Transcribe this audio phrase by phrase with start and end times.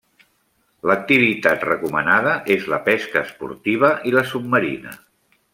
[0.91, 5.01] L'activitat recomanada és la pesca esportiva i la submarina.